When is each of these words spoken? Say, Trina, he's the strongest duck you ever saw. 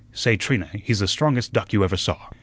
Say, 0.13 0.35
Trina, 0.35 0.65
he's 0.73 0.97
the 0.97 1.07
strongest 1.07 1.53
duck 1.53 1.73
you 1.73 1.83
ever 1.83 1.95
saw. 1.95 2.29